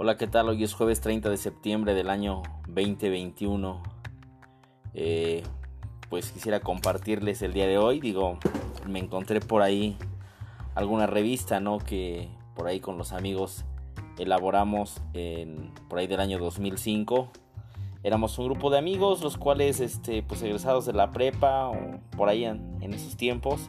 Hola, 0.00 0.16
¿qué 0.16 0.28
tal? 0.28 0.48
Hoy 0.48 0.62
es 0.62 0.74
jueves 0.74 1.00
30 1.00 1.28
de 1.28 1.36
septiembre 1.36 1.92
del 1.92 2.08
año 2.08 2.44
2021. 2.68 3.82
Eh, 4.94 5.42
pues 6.08 6.30
quisiera 6.30 6.60
compartirles 6.60 7.42
el 7.42 7.52
día 7.52 7.66
de 7.66 7.78
hoy. 7.78 7.98
Digo, 7.98 8.38
me 8.86 9.00
encontré 9.00 9.40
por 9.40 9.60
ahí 9.60 9.96
alguna 10.76 11.08
revista, 11.08 11.58
¿no? 11.58 11.78
Que 11.78 12.28
por 12.54 12.68
ahí 12.68 12.78
con 12.78 12.96
los 12.96 13.12
amigos 13.12 13.64
elaboramos 14.18 15.02
en, 15.14 15.72
por 15.88 15.98
ahí 15.98 16.06
del 16.06 16.20
año 16.20 16.38
2005. 16.38 17.30
Éramos 18.04 18.38
un 18.38 18.44
grupo 18.44 18.70
de 18.70 18.78
amigos, 18.78 19.20
los 19.20 19.36
cuales, 19.36 19.80
este, 19.80 20.22
pues 20.22 20.40
egresados 20.42 20.86
de 20.86 20.92
la 20.92 21.10
prepa 21.10 21.70
o 21.70 21.98
por 22.16 22.28
ahí 22.28 22.44
en, 22.44 22.78
en 22.82 22.94
esos 22.94 23.16
tiempos, 23.16 23.68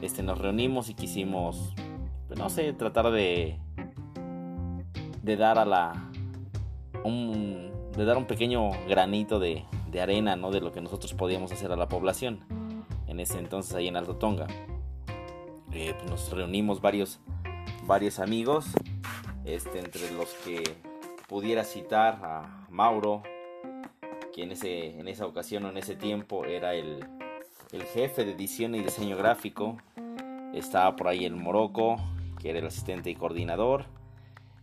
este, 0.00 0.22
nos 0.22 0.38
reunimos 0.38 0.90
y 0.90 0.94
quisimos, 0.94 1.74
pues, 2.28 2.38
no 2.38 2.50
sé, 2.50 2.72
tratar 2.72 3.10
de 3.10 3.58
de 5.26 5.36
dar 5.36 5.58
a 5.58 5.64
la 5.64 5.92
un, 7.02 7.72
de 7.96 8.04
dar 8.04 8.16
un 8.16 8.26
pequeño 8.26 8.70
granito 8.88 9.40
de, 9.40 9.64
de, 9.90 10.00
arena 10.00 10.36
no 10.36 10.52
de 10.52 10.60
lo 10.60 10.70
que 10.70 10.80
nosotros 10.80 11.14
podíamos 11.14 11.50
hacer 11.50 11.72
a 11.72 11.76
la 11.76 11.88
población. 11.88 12.44
En 13.08 13.18
ese 13.18 13.38
entonces 13.40 13.74
ahí 13.74 13.88
en 13.88 13.96
Alto 13.96 14.16
Tonga 14.16 14.46
eh, 15.72 15.94
pues 15.98 16.10
nos 16.10 16.30
reunimos 16.30 16.80
varios 16.80 17.18
varios 17.86 18.20
amigos 18.20 18.66
este 19.44 19.80
entre 19.80 20.10
los 20.12 20.28
que 20.44 20.62
pudiera 21.28 21.64
citar 21.64 22.20
a 22.22 22.66
Mauro 22.70 23.22
que 24.32 24.44
en 24.44 24.52
ese 24.52 24.98
en 25.00 25.08
esa 25.08 25.26
ocasión 25.26 25.64
o 25.64 25.70
en 25.70 25.76
ese 25.76 25.96
tiempo 25.96 26.44
era 26.44 26.74
el, 26.74 27.04
el 27.72 27.82
jefe 27.82 28.24
de 28.24 28.32
edición 28.32 28.76
y 28.76 28.80
diseño 28.80 29.16
gráfico. 29.16 29.76
Estaba 30.54 30.94
por 30.94 31.08
ahí 31.08 31.24
el 31.24 31.34
Morocco 31.34 31.96
que 32.40 32.50
era 32.50 32.60
el 32.60 32.66
asistente 32.66 33.10
y 33.10 33.16
coordinador 33.16 33.95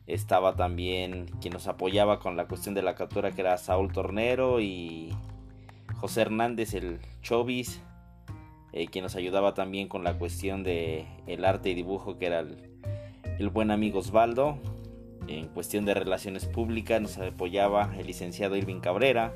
estaba 0.07 0.55
también 0.55 1.27
quien 1.41 1.53
nos 1.53 1.67
apoyaba 1.67 2.19
con 2.19 2.35
la 2.35 2.45
cuestión 2.45 2.75
de 2.75 2.81
la 2.81 2.95
captura 2.95 3.31
que 3.31 3.41
era 3.41 3.57
Saúl 3.57 3.91
Tornero 3.91 4.59
y 4.59 5.15
José 5.95 6.21
Hernández 6.21 6.73
el 6.73 6.99
Chovis, 7.21 7.81
eh, 8.73 8.87
quien 8.87 9.03
nos 9.03 9.15
ayudaba 9.15 9.53
también 9.53 9.87
con 9.87 10.03
la 10.03 10.17
cuestión 10.17 10.63
de 10.63 11.05
el 11.27 11.45
arte 11.45 11.69
y 11.69 11.75
dibujo 11.75 12.17
que 12.17 12.25
era 12.25 12.39
el, 12.39 12.57
el 13.39 13.49
buen 13.49 13.71
amigo 13.71 13.99
Osvaldo. 13.99 14.57
En 15.27 15.47
cuestión 15.47 15.85
de 15.85 15.93
relaciones 15.93 16.45
públicas 16.45 17.01
nos 17.01 17.17
apoyaba 17.17 17.93
el 17.97 18.07
licenciado 18.07 18.57
Irving 18.57 18.81
Cabrera, 18.81 19.33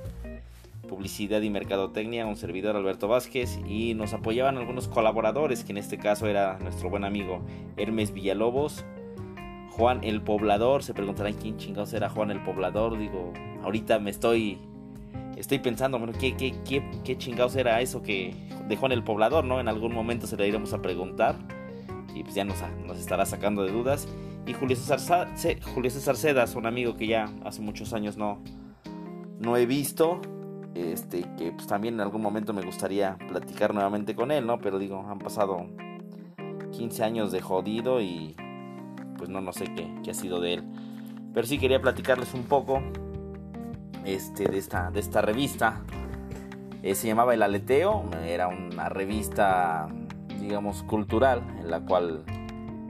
publicidad 0.90 1.42
y 1.42 1.50
mercadotecnia 1.50 2.26
un 2.26 2.36
servidor 2.36 2.76
Alberto 2.76 3.08
Vázquez 3.08 3.58
y 3.66 3.94
nos 3.94 4.14
apoyaban 4.14 4.58
algunos 4.58 4.90
colaboradores 4.90 5.64
que 5.64 5.72
en 5.72 5.78
este 5.78 5.98
caso 5.98 6.28
era 6.28 6.60
nuestro 6.60 6.90
buen 6.90 7.06
amigo 7.06 7.42
Hermes 7.78 8.14
Villalobos 8.14 8.84
Juan 9.78 10.04
el 10.04 10.22
Poblador. 10.22 10.84
Se 10.84 10.94
preguntarán 10.94 11.34
quién 11.34 11.58
chingados 11.58 11.94
era 11.94 12.10
Juan 12.10 12.32
el 12.32 12.42
Poblador. 12.44 12.98
Digo, 12.98 13.32
ahorita 13.64 14.00
me 14.00 14.10
estoy. 14.10 14.60
Estoy 15.38 15.60
pensando, 15.60 16.00
bueno, 16.00 16.14
¿qué, 16.20 16.36
qué, 16.36 16.56
qué, 16.68 16.84
qué 17.04 17.16
chingados 17.16 17.56
era 17.56 17.80
eso 17.80 18.02
que 18.02 18.34
de 18.68 18.76
Juan 18.76 18.92
el 18.92 19.04
Poblador, 19.04 19.46
¿no? 19.46 19.60
En 19.60 19.68
algún 19.68 19.94
momento 19.94 20.26
se 20.26 20.36
le 20.36 20.48
iremos 20.48 20.74
a 20.74 20.82
preguntar. 20.82 21.36
Y 22.16 22.24
pues 22.24 22.34
ya 22.34 22.44
nos, 22.44 22.58
nos 22.86 22.98
estará 22.98 23.26
sacando 23.26 23.64
de 23.64 23.72
dudas. 23.72 24.08
Y 24.48 24.54
Julio 24.54 24.76
César, 24.76 25.28
Julio 25.76 25.92
César 25.92 26.16
Cedas, 26.18 26.56
un 26.56 26.66
amigo 26.66 26.96
que 26.96 27.06
ya 27.06 27.30
hace 27.46 27.62
muchos 27.62 27.94
años 27.94 28.18
no, 28.18 28.42
no 29.40 29.58
he 29.58 29.68
visto. 29.68 30.22
Este, 30.74 31.24
que 31.38 31.52
pues 31.52 31.68
también 31.68 31.96
en 31.96 32.02
algún 32.02 32.22
momento 32.22 32.54
me 32.54 32.62
gustaría 32.64 33.18
platicar 33.28 33.74
nuevamente 33.74 34.16
con 34.16 34.32
él, 34.32 34.46
¿no? 34.46 34.60
Pero 34.60 34.80
digo, 34.80 35.06
han 35.08 35.20
pasado 35.20 35.66
15 36.72 37.04
años 37.04 37.32
de 37.32 37.42
jodido 37.42 38.02
y 38.02 38.36
pues 39.18 39.30
no, 39.30 39.42
no 39.42 39.52
sé 39.52 39.66
qué, 39.76 40.10
ha 40.10 40.14
sido 40.14 40.40
de 40.40 40.56
él. 40.56 40.64
Pero 41.34 41.46
sí 41.46 41.58
quería 41.60 41.82
platicarles 41.82 42.34
un 42.34 42.44
poco 42.44 42.82
este, 44.06 44.46
de, 44.46 44.58
esta, 44.58 44.92
de 44.92 45.00
esta 45.00 45.22
revista. 45.22 45.82
Eh, 46.84 46.96
se 46.96 47.08
llamaba 47.08 47.34
El 47.34 47.44
Aleteo, 47.44 48.06
era 48.26 48.48
una 48.48 48.90
revista, 48.90 49.88
digamos, 50.40 50.84
cultural, 50.84 51.42
en 51.60 51.70
la 51.70 51.82
cual 51.82 52.24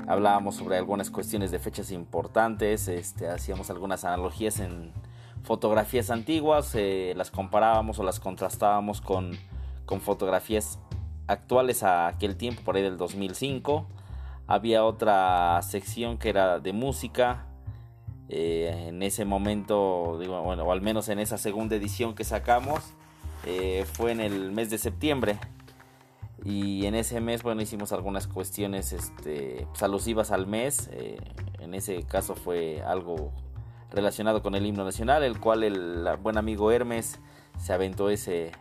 hablábamos 0.08 0.56
sobre 0.56 0.78
algunas 0.78 1.10
cuestiones 1.10 1.52
de 1.52 1.60
fechas 1.60 1.92
importantes, 1.92 2.88
este, 2.88 3.28
hacíamos 3.28 3.70
algunas 3.70 4.06
analogías 4.06 4.60
en 4.60 4.92
fotografías 5.44 6.12
antiguas, 6.12 6.76
eh, 6.76 7.14
las 7.16 7.32
comparábamos 7.32 8.00
o 8.00 8.04
las 8.04 8.20
contrastábamos 8.20 9.02
con, 9.02 9.32
con 9.86 10.00
fotografías 10.00 10.80
actuales 11.28 11.84
a 11.84 12.08
aquel 12.08 12.38
tiempo, 12.38 12.62
por 12.64 12.76
ahí 12.76 12.84
del 12.84 12.98
2005 12.98 13.86
había 14.48 14.86
otra 14.86 15.62
sección 15.62 16.18
que 16.18 16.30
era 16.30 16.60
de 16.60 16.74
música. 16.74 17.46
Eh, 18.30 18.88
en 18.88 19.04
ese 19.04 19.26
momento, 19.26 20.18
digo, 20.20 20.42
bueno, 20.42 20.64
o 20.64 20.72
al 20.72 20.82
menos 20.82 21.10
en 21.10 21.20
esa 21.20 21.38
segunda 21.38 21.76
edición 21.76 22.16
que 22.16 22.24
sacamos, 22.24 22.94
eh, 23.46 23.86
fue 23.94 24.12
en 24.12 24.22
el 24.22 24.52
mes 24.52 24.70
de 24.70 24.78
septiembre. 24.78 25.38
Y 26.46 26.86
en 26.86 26.96
ese 26.96 27.20
mes, 27.20 27.44
bueno, 27.44 27.62
hicimos 27.62 27.92
algunas 27.92 28.28
cuestiones 28.28 28.94
este, 28.94 29.68
pues, 29.70 29.84
alusivas 29.84 30.32
al 30.32 30.48
mes. 30.48 30.90
Eh, 30.94 31.18
en 31.60 31.74
ese 31.74 32.04
caso 32.04 32.36
fue 32.36 32.82
algo 32.84 33.34
relacionado 33.92 34.42
con 34.42 34.56
el 34.56 34.66
himno 34.66 34.86
nacional, 34.86 35.24
el 35.24 35.40
cual 35.40 35.64
el 35.64 36.08
buen 36.22 36.38
amigo 36.38 36.72
Hermes 36.72 37.20
se 37.58 37.74
aventó 37.74 38.10
ese, 38.10 38.52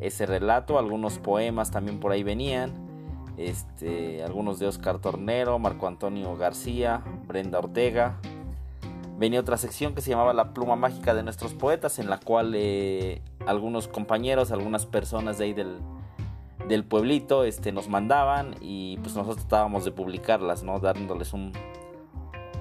ese 0.00 0.26
relato. 0.26 0.78
Algunos 0.78 1.18
poemas 1.18 1.70
también 1.70 1.98
por 1.98 2.12
ahí 2.12 2.22
venían 2.22 2.83
este, 3.36 4.22
algunos 4.22 4.58
de 4.58 4.66
Oscar 4.66 4.98
Tornero, 4.98 5.58
Marco 5.58 5.86
Antonio 5.86 6.36
García, 6.36 7.02
Brenda 7.26 7.58
Ortega. 7.58 8.18
Venía 9.16 9.40
otra 9.40 9.56
sección 9.56 9.94
que 9.94 10.00
se 10.00 10.10
llamaba 10.10 10.34
La 10.34 10.52
pluma 10.52 10.76
mágica 10.76 11.14
de 11.14 11.22
nuestros 11.22 11.54
poetas, 11.54 11.98
en 11.98 12.10
la 12.10 12.18
cual 12.18 12.52
eh, 12.56 13.22
algunos 13.46 13.88
compañeros, 13.88 14.50
algunas 14.50 14.86
personas 14.86 15.38
de 15.38 15.44
ahí 15.44 15.52
del, 15.52 15.78
del 16.68 16.84
pueblito 16.84 17.44
este, 17.44 17.72
nos 17.72 17.88
mandaban 17.88 18.56
y 18.60 18.98
pues 18.98 19.14
nosotros 19.14 19.46
tratábamos 19.46 19.84
de 19.84 19.92
publicarlas, 19.92 20.62
¿no? 20.64 20.80
dándoles 20.80 21.32
un, 21.32 21.52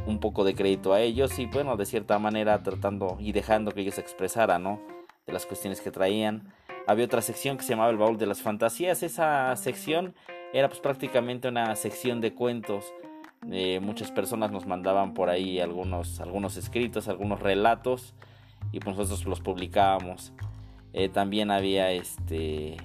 un 0.06 0.19
poco 0.19 0.44
de 0.44 0.56
crédito 0.56 0.94
a 0.94 1.01
ellos 1.01 1.39
y 1.39 1.45
bueno, 1.45 1.78
de 1.78 1.85
cierta 1.85 2.19
manera 2.19 2.62
tratando 2.63 3.17
y 3.19 3.31
dejando 3.31 3.72
que 3.72 3.81
ellos 3.81 3.97
expresaran, 3.97 4.63
¿no? 4.63 4.81
De 5.25 5.33
las 5.33 5.45
cuestiones 5.45 5.81
que 5.81 5.91
traían. 5.91 6.53
Había 6.85 7.06
otra 7.06 7.22
sección 7.22 7.57
que 7.57 7.63
se 7.63 7.69
llamaba 7.69 7.91
El 7.91 7.97
Baúl 7.97 8.17
de 8.17 8.25
las 8.25 8.41
Fantasías. 8.41 9.03
Esa 9.03 9.56
sección 9.56 10.16
era 10.53 10.69
pues 10.69 10.80
prácticamente 10.80 11.47
una 11.47 11.75
sección 11.75 12.22
de 12.22 12.34
cuentos. 12.34 12.94
Eh, 13.52 13.80
muchas 13.81 14.12
personas 14.12 14.52
nos 14.52 14.68
mandaban 14.68 15.14
por 15.14 15.30
ahí 15.30 15.59
algunos, 15.59 16.22
algunos 16.22 16.56
escritos, 16.56 17.09
algunos 17.09 17.41
relatos 17.41 18.14
y 18.72 18.80
pues 18.80 18.96
nosotros 18.96 19.25
los 19.25 19.42
publicábamos. 19.42 20.31
Eh, 20.94 21.09
también 21.09 21.50
había 21.52 21.92
este 21.92 22.78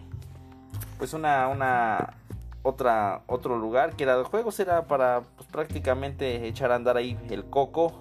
pues 0.97 1.13
una, 1.13 1.47
una 1.49 2.15
otra 2.63 3.23
otro 3.27 3.59
lugar 3.59 3.95
que 3.95 4.05
era 4.05 4.17
de 4.17 4.25
juegos 4.25 4.59
era 4.59 4.87
para 4.87 5.23
pues, 5.37 5.49
prácticamente 5.49 6.49
echar 6.49 6.73
a 6.73 6.75
andar 6.75 6.97
ahí 6.97 7.17
el 7.31 7.45
coco 7.45 7.93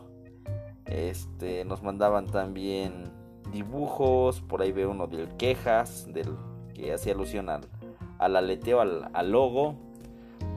este 0.85 1.63
nos 1.65 1.83
mandaban 1.83 2.25
también 2.27 3.11
dibujos 3.51 4.41
por 4.41 4.61
ahí 4.61 4.71
veo 4.71 4.91
uno 4.91 5.07
del 5.07 5.27
quejas 5.35 6.11
del 6.11 6.35
que 6.73 6.93
hacía 6.93 7.13
alusión 7.13 7.49
al, 7.49 7.61
al 8.19 8.35
aleteo, 8.35 8.81
al, 8.81 9.31
logo. 9.31 9.75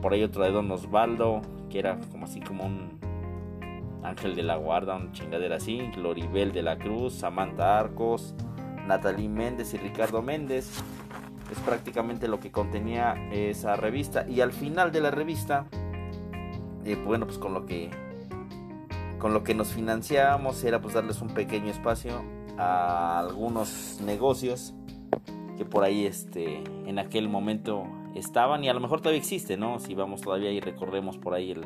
Por 0.01 0.13
ahí 0.13 0.23
otro 0.23 0.43
de 0.43 0.51
Don 0.51 0.69
Osvaldo, 0.71 1.41
que 1.69 1.79
era 1.79 1.99
como 2.11 2.25
así 2.25 2.39
como 2.39 2.65
un 2.65 2.99
ángel 4.03 4.35
de 4.35 4.43
la 4.43 4.55
guarda, 4.55 4.95
un 4.95 5.11
chingadera 5.11 5.57
así. 5.57 5.79
Gloribel 5.95 6.51
de 6.51 6.63
la 6.63 6.77
Cruz, 6.77 7.13
Samantha 7.13 7.79
Arcos, 7.79 8.33
Natalie 8.87 9.29
Méndez 9.29 9.73
y 9.73 9.77
Ricardo 9.77 10.21
Méndez. 10.21 10.71
Es 11.51 11.59
prácticamente 11.59 12.27
lo 12.27 12.39
que 12.39 12.51
contenía 12.51 13.15
esa 13.31 13.75
revista. 13.75 14.27
Y 14.27 14.41
al 14.41 14.53
final 14.53 14.91
de 14.91 15.01
la 15.01 15.11
revista, 15.11 15.65
eh, 16.85 16.95
bueno, 17.05 17.25
pues 17.25 17.37
con 17.37 17.53
lo 17.53 17.65
que 17.65 17.91
con 19.19 19.35
lo 19.35 19.43
que 19.43 19.53
nos 19.53 19.67
financiábamos 19.67 20.63
era 20.63 20.81
pues 20.81 20.95
darles 20.95 21.21
un 21.21 21.27
pequeño 21.27 21.69
espacio 21.69 22.23
a 22.57 23.19
algunos 23.19 23.99
negocios 24.03 24.73
que 25.61 25.65
por 25.65 25.83
ahí 25.83 26.07
este, 26.07 26.63
en 26.87 26.97
aquel 26.97 27.29
momento 27.29 27.83
estaban 28.15 28.63
y 28.63 28.69
a 28.69 28.73
lo 28.73 28.79
mejor 28.79 28.99
todavía 28.99 29.19
existe, 29.19 29.57
¿no? 29.57 29.77
Si 29.77 29.93
vamos 29.93 30.21
todavía 30.21 30.51
y 30.51 30.59
recorremos 30.59 31.19
por 31.19 31.35
ahí 31.35 31.51
el 31.51 31.63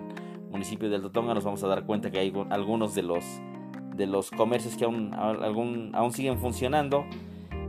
municipio 0.51 0.89
de 0.89 0.99
Totonga 0.99 1.33
nos 1.33 1.45
vamos 1.45 1.63
a 1.63 1.67
dar 1.67 1.85
cuenta 1.85 2.11
que 2.11 2.19
hay 2.19 2.33
algunos 2.49 2.93
de 2.93 3.03
los, 3.03 3.23
de 3.95 4.05
los 4.05 4.31
comercios 4.31 4.75
que 4.75 4.83
aún, 4.83 5.13
aún 5.13 6.11
siguen 6.11 6.39
funcionando 6.39 7.05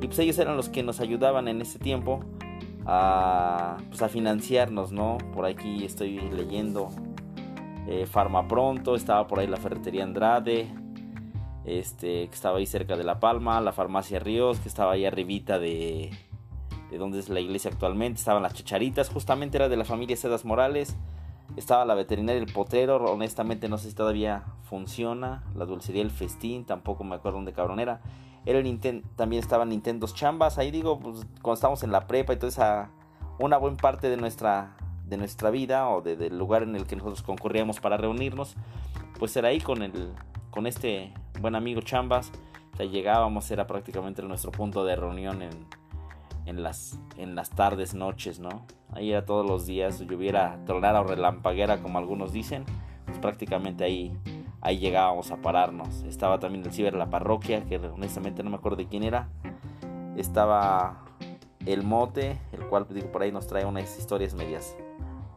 y 0.00 0.06
pues 0.08 0.19
ellos 0.19 0.37
eran 0.40 0.56
los 0.56 0.69
que 0.69 0.82
nos 0.82 0.99
ayudaban 0.99 1.46
en 1.46 1.61
ese 1.61 1.78
tiempo 1.78 2.19
a, 2.87 3.76
pues 3.88 4.11
financiarnos, 4.11 4.90
¿no? 4.90 5.19
Por 5.32 5.46
aquí 5.46 5.84
estoy 5.84 6.19
leyendo 6.32 6.88
eh, 7.87 8.05
Farma 8.05 8.49
Pronto, 8.49 8.96
estaba 8.96 9.28
por 9.28 9.38
ahí 9.38 9.46
la 9.46 9.58
ferretería 9.58 10.02
Andrade, 10.02 10.67
este, 11.67 12.29
que 12.29 12.35
estaba 12.35 12.59
ahí 12.59 12.67
cerca 12.67 12.97
de 12.97 13.05
La 13.05 13.21
Palma, 13.21 13.61
la 13.61 13.73
farmacia 13.73 14.19
Ríos, 14.19 14.59
que 14.61 14.69
estaba 14.69 14.93
ahí 14.93 15.05
arribita 15.05 15.59
de, 15.59 16.11
de 16.91 16.99
donde 16.99 17.19
es 17.19 17.29
la 17.29 17.41
iglesia 17.41 17.71
actualmente, 17.71 18.19
estaban 18.19 18.43
las 18.43 18.55
chacharitas, 18.55 19.11
justamente 19.11 19.59
era 19.59 19.69
de 19.69 19.77
la 19.77 19.85
familia 19.85 20.17
Sedas 20.17 20.45
Morales, 20.45 20.97
Estaba 21.55 21.85
la 21.85 21.95
veterinaria 21.95 22.43
El 22.43 22.53
Potrero, 22.53 22.97
honestamente 23.05 23.69
no 23.69 23.79
sé 23.79 23.89
si 23.89 23.95
todavía 23.95 24.45
funciona. 24.69 25.45
La 25.55 25.65
dulcería 25.65 26.03
El 26.03 26.11
Festín, 26.11 26.65
tampoco 26.65 27.05
me 27.05 27.15
acuerdo 27.15 27.39
dónde 27.39 27.53
cabrón 27.53 27.81
era. 27.81 28.01
el 28.45 28.81
también 29.17 29.43
estaban 29.43 29.69
Nintendos 29.69 30.15
Chambas, 30.15 30.59
ahí 30.59 30.71
digo, 30.71 30.99
pues, 30.99 31.25
cuando 31.41 31.55
estábamos 31.55 31.83
en 31.83 31.93
la 31.93 32.07
prepa 32.07 32.33
y 32.33 32.37
toda 32.37 32.49
esa, 32.49 32.91
una 33.39 33.57
buena 33.57 33.77
parte 33.77 34.11
de 34.11 34.17
nuestra, 34.17 34.77
de 35.07 35.17
nuestra 35.17 35.51
vida 35.51 35.89
o 35.89 36.03
del 36.03 36.37
lugar 36.37 36.62
en 36.62 36.77
el 36.77 36.87
que 36.87 36.97
nosotros 36.97 37.23
concurríamos 37.23 37.81
para 37.81 37.97
reunirnos, 37.97 38.55
pues 39.19 39.35
era 39.37 39.49
ahí 39.49 39.61
con, 39.61 39.83
el, 39.83 40.12
con 40.56 40.67
este 40.67 41.12
buen 41.38 41.55
amigo 41.55 41.82
Chambas. 41.82 42.32
Llegábamos, 42.79 43.50
era 43.50 43.67
prácticamente 43.67 44.23
nuestro 44.23 44.50
punto 44.50 44.87
de 44.87 44.97
reunión 44.97 45.43
en, 45.43 45.50
en 46.47 46.62
las, 46.62 46.99
en 47.19 47.35
las 47.35 47.50
tardes, 47.50 47.93
noches, 47.93 48.41
¿no? 48.41 48.64
Ahí 48.91 49.11
era 49.11 49.26
todos 49.26 49.47
los 49.47 49.67
días, 49.67 50.00
lloviera, 50.00 50.58
tronara 50.64 51.03
o 51.03 51.05
relampaguera, 51.05 51.82
como 51.82 51.99
algunos 51.99 52.32
dicen, 52.32 52.64
pues 53.05 53.19
prácticamente 53.19 53.85
ahí, 53.85 54.17
ahí 54.62 54.79
llegábamos 54.79 55.31
a 55.31 55.37
pararnos. 55.37 56.05
Estaba 56.05 56.38
también 56.38 56.64
el 56.64 56.73
ciber 56.73 56.94
La 56.94 57.11
Parroquia, 57.11 57.62
que 57.67 57.76
honestamente 57.76 58.43
no 58.43 58.49
me 58.49 58.56
acuerdo 58.56 58.79
de 58.79 58.87
quién 58.87 59.02
era. 59.02 59.29
Estaba 60.17 61.05
El 61.67 61.82
Mote, 61.82 62.38
el 62.52 62.67
cual 62.69 62.87
digo, 62.88 63.12
por 63.12 63.20
ahí 63.20 63.31
nos 63.31 63.47
trae 63.47 63.67
unas 63.67 63.99
historias 63.99 64.32
medias 64.32 64.75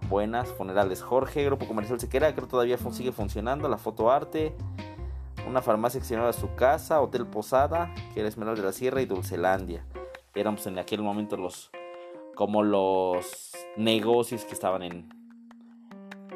buenas. 0.10 0.48
Funerales 0.50 1.02
Jorge, 1.02 1.44
Grupo 1.44 1.68
Comercial 1.68 2.00
Sequera, 2.00 2.32
creo 2.34 2.46
que 2.46 2.52
todavía 2.52 2.78
sigue 2.92 3.12
funcionando. 3.12 3.68
La 3.68 3.78
Fotoarte, 3.78 4.56
una 5.48 5.62
farmacia 5.62 6.00
que 6.00 6.06
se 6.06 6.14
llamaba 6.16 6.34
Su 6.34 6.56
Casa, 6.56 7.02
Hotel 7.02 7.26
Posada, 7.26 7.94
que 8.14 8.20
era 8.20 8.30
Esmeralda 8.30 8.62
de 8.62 8.68
la 8.68 8.74
Sierra 8.74 9.02
y 9.02 9.06
Dulcelandia 9.06 9.86
éramos 10.36 10.66
en 10.68 10.80
aquel 10.80 11.02
momento 11.02 11.38
los 11.38 11.70
como 12.36 12.64
los 12.64 13.52
negocios 13.76 14.46
que 14.46 14.54
estaban 14.54 14.84
en 14.84 15.10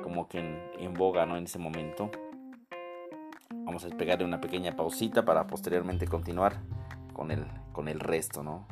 como 0.01 0.27
que 0.27 0.39
en, 0.39 0.94
boga 0.94 1.25
no 1.25 1.38
en 1.38 1.45
ese 1.45 1.59
momento. 1.59 2.11
Vamos 3.50 3.85
a 3.85 3.89
pegarle 3.89 4.25
una 4.25 4.41
pequeña 4.41 4.75
pausita 4.75 5.23
para 5.23 5.47
posteriormente 5.47 6.07
continuar 6.07 6.57
con 7.13 7.31
el 7.31 7.45
con 7.71 7.88
el 7.88 8.00
resto 8.00 8.44
no 8.44 8.67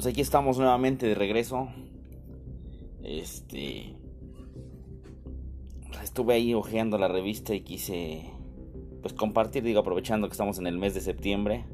Pues 0.00 0.14
aquí 0.14 0.22
estamos 0.22 0.56
nuevamente 0.56 1.06
de 1.06 1.14
regreso 1.14 1.68
este. 3.02 3.94
Estuve 6.02 6.32
ahí 6.32 6.54
hojeando 6.54 6.96
la 6.96 7.06
revista 7.06 7.54
y 7.54 7.60
quise. 7.60 8.24
Pues 9.02 9.12
compartir, 9.12 9.62
digo, 9.62 9.80
aprovechando 9.80 10.26
que 10.26 10.32
estamos 10.32 10.58
en 10.58 10.66
el 10.66 10.78
mes 10.78 10.94
de 10.94 11.02
septiembre. 11.02 11.66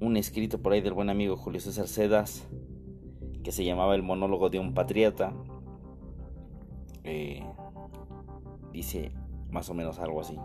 Un 0.00 0.16
escrito 0.16 0.62
por 0.62 0.72
ahí 0.72 0.80
del 0.80 0.94
buen 0.94 1.10
amigo 1.10 1.36
Julio 1.36 1.60
César 1.60 1.86
Cedas. 1.86 2.48
Que 3.44 3.52
se 3.52 3.62
llamaba 3.62 3.94
El 3.94 4.02
monólogo 4.02 4.48
de 4.48 4.58
un 4.58 4.72
patriota. 4.72 5.34
Eh, 7.04 7.44
dice 8.72 9.12
más 9.50 9.68
o 9.68 9.74
menos 9.74 9.98
algo 9.98 10.22
así. 10.22 10.38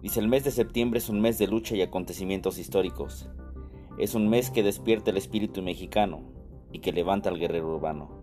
Dice, 0.00 0.20
el 0.20 0.28
mes 0.28 0.44
de 0.44 0.52
septiembre 0.52 1.00
es 1.00 1.10
un 1.10 1.20
mes 1.20 1.36
de 1.36 1.48
lucha 1.48 1.76
y 1.76 1.82
acontecimientos 1.82 2.56
históricos. 2.56 3.28
Es 3.98 4.14
un 4.14 4.28
mes 4.28 4.50
que 4.50 4.62
despierta 4.62 5.10
el 5.10 5.16
espíritu 5.16 5.62
mexicano 5.62 6.22
y 6.72 6.78
que 6.80 6.92
levanta 6.92 7.28
al 7.28 7.38
guerrero 7.38 7.74
urbano 7.74 8.18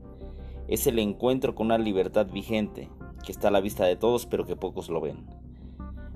es 0.68 0.88
el 0.88 1.00
encuentro 1.00 1.54
con 1.54 1.68
una 1.68 1.78
libertad 1.78 2.28
vigente 2.32 2.90
que 3.24 3.32
está 3.32 3.50
a 3.50 3.52
la 3.52 3.62
vista 3.62 3.86
de 3.86 3.96
todos 3.96 4.26
pero 4.26 4.46
que 4.46 4.56
pocos 4.56 4.90
lo 4.90 5.02
ven. 5.02 5.26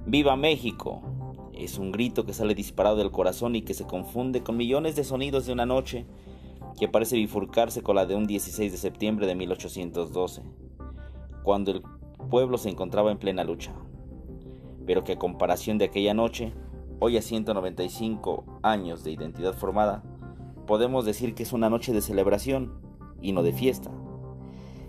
¡Viva 0.06 0.36
México! 0.36 1.02
Es 1.54 1.78
un 1.78 1.92
grito 1.92 2.26
que 2.26 2.34
sale 2.34 2.56
disparado 2.56 2.96
del 2.96 3.12
corazón 3.12 3.56
y 3.56 3.62
que 3.62 3.74
se 3.74 3.86
confunde 3.86 4.42
con 4.42 4.58
millones 4.58 4.96
de 4.96 5.04
sonidos 5.04 5.46
de 5.46 5.54
una 5.54 5.66
noche 5.66 6.06
que 6.80 6.88
parece 6.88 7.18
bifurcarse 7.18 7.84
con 7.84 7.96
la 7.96 8.06
de 8.06 8.16
un 8.16 8.26
16 8.26 8.72
de 8.72 8.78
septiembre 8.78 9.28
de 9.28 9.36
1812, 9.36 10.42
cuando 11.44 11.72
el 11.72 11.84
pueblo 12.30 12.58
se 12.58 12.70
encontraba 12.70 13.12
en 13.12 13.18
plena 13.18 13.44
lucha. 13.44 13.74
Pero 14.86 15.04
que 15.04 15.14
a 15.14 15.20
comparación 15.20 15.78
de 15.78 15.86
aquella 15.86 16.14
noche, 16.14 16.54
hoy 17.00 17.18
a 17.18 17.22
195 17.22 18.60
años 18.62 19.04
de 19.04 19.12
identidad 19.12 19.54
formada, 19.54 20.04
podemos 20.68 21.06
decir 21.06 21.34
que 21.34 21.44
es 21.44 21.54
una 21.54 21.70
noche 21.70 21.94
de 21.94 22.02
celebración 22.02 22.74
y 23.22 23.32
no 23.32 23.42
de 23.42 23.54
fiesta 23.54 23.90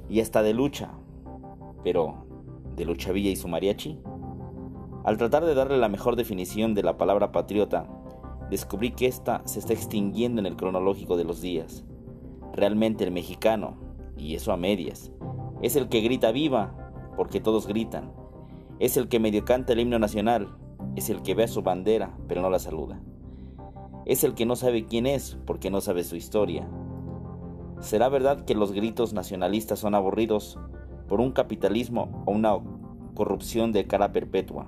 y 0.08 0.20
hasta 0.20 0.42
de 0.42 0.52
lucha. 0.52 0.90
Pero, 1.84 2.26
¿de 2.76 2.84
lucha 2.84 3.12
villa 3.12 3.30
y 3.30 3.36
su 3.36 3.46
mariachi? 3.46 4.00
Al 5.04 5.16
tratar 5.16 5.44
de 5.44 5.54
darle 5.54 5.78
la 5.78 5.88
mejor 5.88 6.16
definición 6.16 6.74
de 6.74 6.82
la 6.82 6.98
palabra 6.98 7.32
patriota, 7.32 7.86
descubrí 8.50 8.90
que 8.90 9.06
ésta 9.06 9.42
se 9.44 9.60
está 9.60 9.72
extinguiendo 9.72 10.40
en 10.40 10.46
el 10.46 10.56
cronológico 10.56 11.16
de 11.16 11.24
los 11.24 11.40
días. 11.40 11.84
Realmente 12.52 13.04
el 13.04 13.12
mexicano, 13.12 13.76
y 14.16 14.34
eso 14.34 14.52
a 14.52 14.56
medias, 14.56 15.12
es 15.62 15.76
el 15.76 15.88
que 15.88 16.00
grita 16.00 16.32
viva, 16.32 16.92
porque 17.16 17.40
todos 17.40 17.68
gritan. 17.68 18.12
Es 18.80 18.96
el 18.96 19.08
que 19.08 19.20
medio 19.20 19.44
canta 19.44 19.72
el 19.72 19.80
himno 19.80 19.98
nacional, 19.98 20.48
es 20.96 21.10
el 21.10 21.22
que 21.22 21.34
ve 21.34 21.44
a 21.44 21.48
su 21.48 21.62
bandera, 21.62 22.16
pero 22.28 22.42
no 22.42 22.50
la 22.50 22.58
saluda. 22.58 23.00
Es 24.06 24.24
el 24.24 24.34
que 24.34 24.46
no 24.46 24.56
sabe 24.56 24.86
quién 24.86 25.06
es, 25.06 25.38
porque 25.46 25.70
no 25.70 25.80
sabe 25.80 26.04
su 26.04 26.16
historia, 26.16 26.68
¿Será 27.80 28.10
verdad 28.10 28.44
que 28.44 28.54
los 28.54 28.72
gritos 28.72 29.14
nacionalistas 29.14 29.78
son 29.78 29.94
aburridos 29.94 30.58
por 31.08 31.18
un 31.18 31.32
capitalismo 31.32 32.22
o 32.26 32.32
una 32.32 32.58
corrupción 33.14 33.72
de 33.72 33.86
cara 33.86 34.12
perpetua? 34.12 34.66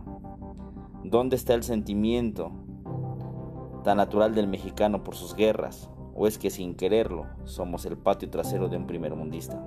¿Dónde 1.05 1.37
está 1.37 1.53
el 1.53 1.63
sentimiento 1.63 2.53
tan 3.85 3.99
natural 3.99 4.35
del 4.35 4.49
mexicano 4.49 5.05
por 5.05 5.15
sus 5.15 5.37
guerras? 5.37 5.91
¿O 6.15 6.27
es 6.27 6.39
que 6.39 6.49
sin 6.49 6.75
quererlo 6.75 7.27
somos 7.45 7.85
el 7.85 7.99
patio 7.99 8.31
trasero 8.31 8.69
de 8.69 8.79
un 8.79 8.87
primer 8.87 9.15
mundista? 9.15 9.63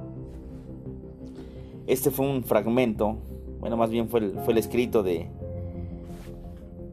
Este 1.85 2.09
fue 2.09 2.27
un 2.27 2.43
fragmento, 2.43 3.17
bueno, 3.59 3.77
más 3.77 3.91
bien 3.91 4.09
fue 4.09 4.21
el, 4.21 4.39
fue 4.39 4.53
el 4.53 4.57
escrito 4.57 5.03
de 5.03 5.29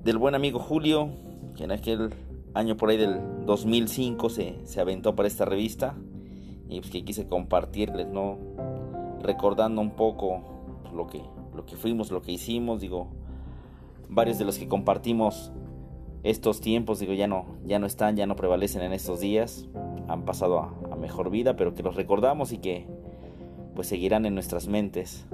del 0.04 0.18
buen 0.18 0.34
amigo 0.34 0.58
Julio, 0.58 1.10
que 1.56 1.64
en 1.64 1.70
aquel 1.70 2.12
año 2.54 2.76
por 2.76 2.90
ahí 2.90 2.96
del 2.96 3.20
2005 3.46 4.30
se, 4.30 4.66
se 4.66 4.80
aventó 4.80 5.14
para 5.14 5.28
esta 5.28 5.44
revista 5.44 5.94
y 6.68 6.80
pues 6.80 6.90
que 6.90 7.04
quise 7.04 7.26
compartirles, 7.26 8.08
¿no? 8.08 8.38
Recordando 9.22 9.80
un 9.80 9.92
poco 9.92 10.42
lo 10.92 11.06
que, 11.06 11.22
lo 11.54 11.64
que 11.64 11.76
fuimos, 11.76 12.10
lo 12.10 12.20
que 12.20 12.32
hicimos, 12.32 12.80
digo, 12.80 13.08
varios 14.08 14.38
de 14.38 14.44
los 14.44 14.58
que 14.58 14.66
compartimos 14.66 15.52
estos 16.24 16.60
tiempos, 16.60 16.98
digo, 16.98 17.12
ya 17.12 17.28
no, 17.28 17.46
ya 17.64 17.78
no 17.78 17.86
están, 17.86 18.16
ya 18.16 18.26
no 18.26 18.34
prevalecen 18.34 18.82
en 18.82 18.92
estos 18.92 19.20
días, 19.20 19.68
han 20.08 20.24
pasado 20.24 20.58
a, 20.58 20.74
a 20.90 20.96
mejor 20.96 21.30
vida, 21.30 21.54
pero 21.56 21.74
que 21.74 21.82
los 21.82 21.94
recordamos 21.94 22.52
y 22.52 22.58
que 22.58 22.86
pues 23.74 23.86
seguirán 23.86 24.26
en 24.26 24.34
nuestras 24.34 24.66
mentes. 24.66 25.26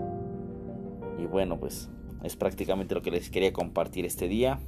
Y 1.18 1.26
bueno, 1.26 1.58
pues 1.58 1.90
es 2.22 2.36
prácticamente 2.36 2.94
lo 2.94 3.02
que 3.02 3.10
les 3.10 3.30
quería 3.30 3.52
compartir 3.52 4.04
este 4.04 4.28
día. 4.28 4.58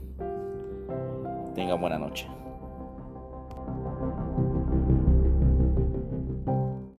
Tengan 1.55 1.81
buena 1.81 1.99
noche. 1.99 2.27